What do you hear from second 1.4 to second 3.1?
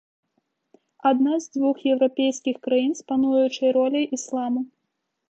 з дзвюх еўрапейскіх краін з